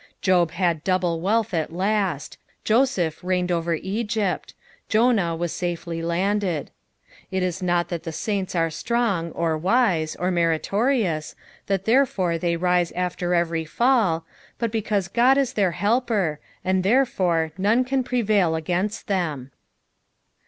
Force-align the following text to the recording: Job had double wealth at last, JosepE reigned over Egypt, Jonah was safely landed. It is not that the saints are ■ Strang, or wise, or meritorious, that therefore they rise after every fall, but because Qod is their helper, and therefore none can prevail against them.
Job 0.19 0.49
had 0.49 0.83
double 0.83 1.21
wealth 1.21 1.53
at 1.53 1.71
last, 1.71 2.39
JosepE 2.65 3.21
reigned 3.21 3.51
over 3.51 3.75
Egypt, 3.75 4.55
Jonah 4.89 5.35
was 5.35 5.51
safely 5.53 6.01
landed. 6.01 6.71
It 7.29 7.43
is 7.43 7.61
not 7.61 7.89
that 7.89 8.01
the 8.01 8.11
saints 8.11 8.55
are 8.55 8.69
■ 8.69 8.73
Strang, 8.73 9.31
or 9.33 9.55
wise, 9.59 10.15
or 10.15 10.31
meritorious, 10.31 11.35
that 11.67 11.85
therefore 11.85 12.39
they 12.39 12.57
rise 12.57 12.91
after 12.93 13.35
every 13.35 13.63
fall, 13.63 14.25
but 14.57 14.71
because 14.71 15.07
Qod 15.07 15.37
is 15.37 15.53
their 15.53 15.73
helper, 15.73 16.39
and 16.65 16.81
therefore 16.83 17.51
none 17.59 17.83
can 17.85 18.03
prevail 18.03 18.55
against 18.55 19.05
them. 19.05 19.51